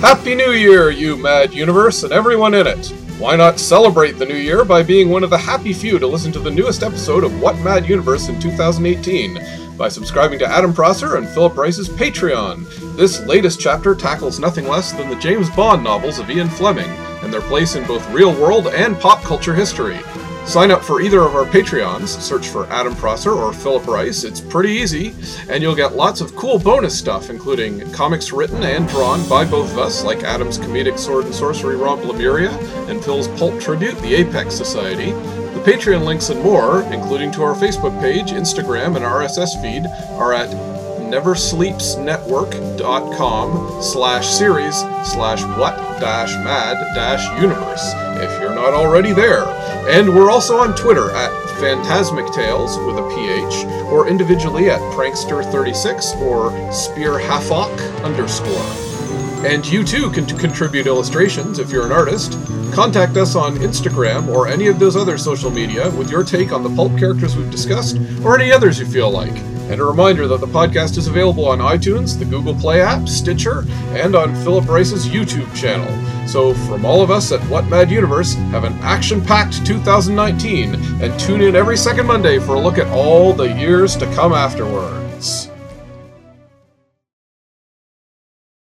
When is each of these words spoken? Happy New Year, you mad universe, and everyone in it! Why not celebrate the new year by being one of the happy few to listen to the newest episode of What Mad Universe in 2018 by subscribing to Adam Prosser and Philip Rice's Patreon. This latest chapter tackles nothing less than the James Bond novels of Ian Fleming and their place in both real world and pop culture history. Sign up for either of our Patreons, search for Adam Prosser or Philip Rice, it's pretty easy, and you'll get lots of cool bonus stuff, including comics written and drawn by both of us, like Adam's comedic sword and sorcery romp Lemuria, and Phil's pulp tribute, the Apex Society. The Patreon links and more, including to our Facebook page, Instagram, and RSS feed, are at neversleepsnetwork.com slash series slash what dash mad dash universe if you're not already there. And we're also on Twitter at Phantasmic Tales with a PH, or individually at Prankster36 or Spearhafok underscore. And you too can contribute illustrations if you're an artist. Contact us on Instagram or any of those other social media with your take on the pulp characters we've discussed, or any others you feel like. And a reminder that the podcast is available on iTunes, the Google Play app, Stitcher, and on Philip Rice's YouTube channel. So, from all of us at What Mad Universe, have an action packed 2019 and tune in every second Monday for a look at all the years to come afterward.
Happy 0.00 0.34
New 0.34 0.52
Year, 0.52 0.90
you 0.90 1.16
mad 1.16 1.54
universe, 1.54 2.02
and 2.02 2.12
everyone 2.12 2.52
in 2.52 2.66
it! 2.66 2.88
Why 3.18 3.34
not 3.34 3.58
celebrate 3.58 4.12
the 4.12 4.26
new 4.26 4.36
year 4.36 4.62
by 4.62 4.82
being 4.82 5.08
one 5.08 5.24
of 5.24 5.30
the 5.30 5.38
happy 5.38 5.72
few 5.72 5.98
to 5.98 6.06
listen 6.06 6.30
to 6.32 6.38
the 6.38 6.50
newest 6.50 6.82
episode 6.82 7.24
of 7.24 7.40
What 7.40 7.58
Mad 7.60 7.88
Universe 7.88 8.28
in 8.28 8.38
2018 8.38 9.76
by 9.78 9.88
subscribing 9.88 10.38
to 10.40 10.46
Adam 10.46 10.74
Prosser 10.74 11.16
and 11.16 11.26
Philip 11.26 11.56
Rice's 11.56 11.88
Patreon. 11.88 12.66
This 12.96 13.24
latest 13.24 13.58
chapter 13.58 13.94
tackles 13.94 14.38
nothing 14.38 14.68
less 14.68 14.92
than 14.92 15.08
the 15.08 15.16
James 15.16 15.48
Bond 15.50 15.82
novels 15.82 16.18
of 16.18 16.28
Ian 16.28 16.50
Fleming 16.50 16.90
and 17.22 17.32
their 17.32 17.40
place 17.40 17.74
in 17.74 17.86
both 17.86 18.08
real 18.10 18.38
world 18.38 18.66
and 18.68 19.00
pop 19.00 19.22
culture 19.22 19.54
history. 19.54 19.98
Sign 20.46 20.70
up 20.70 20.84
for 20.84 21.00
either 21.00 21.22
of 21.22 21.34
our 21.34 21.44
Patreons, 21.44 22.20
search 22.20 22.46
for 22.48 22.68
Adam 22.68 22.94
Prosser 22.94 23.32
or 23.32 23.52
Philip 23.52 23.88
Rice, 23.88 24.22
it's 24.22 24.40
pretty 24.40 24.70
easy, 24.70 25.12
and 25.50 25.60
you'll 25.60 25.74
get 25.74 25.96
lots 25.96 26.20
of 26.20 26.36
cool 26.36 26.56
bonus 26.56 26.96
stuff, 26.96 27.30
including 27.30 27.90
comics 27.90 28.30
written 28.30 28.62
and 28.62 28.86
drawn 28.88 29.28
by 29.28 29.44
both 29.44 29.72
of 29.72 29.78
us, 29.78 30.04
like 30.04 30.22
Adam's 30.22 30.56
comedic 30.56 31.00
sword 31.00 31.24
and 31.24 31.34
sorcery 31.34 31.74
romp 31.74 32.04
Lemuria, 32.04 32.52
and 32.88 33.04
Phil's 33.04 33.26
pulp 33.36 33.60
tribute, 33.60 33.98
the 34.02 34.14
Apex 34.14 34.54
Society. 34.54 35.10
The 35.10 35.62
Patreon 35.64 36.04
links 36.04 36.28
and 36.28 36.40
more, 36.40 36.82
including 36.92 37.32
to 37.32 37.42
our 37.42 37.56
Facebook 37.56 38.00
page, 38.00 38.30
Instagram, 38.30 38.94
and 38.94 39.04
RSS 39.04 39.60
feed, 39.60 39.84
are 40.12 40.32
at 40.32 40.50
neversleepsnetwork.com 41.10 43.82
slash 43.82 44.28
series 44.28 44.76
slash 45.04 45.42
what 45.58 45.74
dash 46.00 46.32
mad 46.44 46.76
dash 46.94 47.26
universe 47.42 47.82
if 48.22 48.30
you're 48.40 48.54
not 48.54 48.74
already 48.74 49.12
there. 49.12 49.44
And 49.88 50.14
we're 50.14 50.30
also 50.30 50.56
on 50.56 50.74
Twitter 50.74 51.10
at 51.12 51.30
Phantasmic 51.60 52.32
Tales 52.32 52.76
with 52.78 52.98
a 52.98 53.08
PH, 53.14 53.64
or 53.86 54.08
individually 54.08 54.68
at 54.68 54.80
Prankster36 54.92 56.20
or 56.22 56.50
Spearhafok 56.70 58.04
underscore. 58.04 59.46
And 59.48 59.64
you 59.64 59.84
too 59.84 60.10
can 60.10 60.26
contribute 60.26 60.86
illustrations 60.86 61.60
if 61.60 61.70
you're 61.70 61.86
an 61.86 61.92
artist. 61.92 62.32
Contact 62.74 63.16
us 63.16 63.36
on 63.36 63.56
Instagram 63.58 64.26
or 64.28 64.48
any 64.48 64.66
of 64.66 64.80
those 64.80 64.96
other 64.96 65.16
social 65.16 65.50
media 65.52 65.88
with 65.92 66.10
your 66.10 66.24
take 66.24 66.52
on 66.52 66.64
the 66.64 66.74
pulp 66.74 66.98
characters 66.98 67.36
we've 67.36 67.50
discussed, 67.50 67.96
or 68.24 68.38
any 68.38 68.50
others 68.50 68.80
you 68.80 68.86
feel 68.86 69.10
like. 69.10 69.34
And 69.68 69.80
a 69.80 69.84
reminder 69.84 70.28
that 70.28 70.40
the 70.40 70.46
podcast 70.46 70.96
is 70.96 71.08
available 71.08 71.46
on 71.46 71.58
iTunes, 71.58 72.18
the 72.18 72.24
Google 72.24 72.54
Play 72.54 72.80
app, 72.80 73.08
Stitcher, 73.08 73.64
and 73.90 74.14
on 74.14 74.34
Philip 74.36 74.68
Rice's 74.68 75.06
YouTube 75.06 75.52
channel. 75.54 75.88
So, 76.28 76.54
from 76.54 76.84
all 76.84 77.02
of 77.02 77.10
us 77.10 77.32
at 77.32 77.40
What 77.50 77.66
Mad 77.66 77.90
Universe, 77.90 78.34
have 78.52 78.64
an 78.64 78.74
action 78.80 79.20
packed 79.20 79.64
2019 79.66 80.74
and 81.02 81.18
tune 81.20 81.40
in 81.40 81.56
every 81.56 81.76
second 81.76 82.06
Monday 82.06 82.38
for 82.38 82.54
a 82.54 82.60
look 82.60 82.78
at 82.78 82.86
all 82.88 83.32
the 83.32 83.52
years 83.54 83.96
to 83.96 84.06
come 84.14 84.32
afterward. 84.32 85.55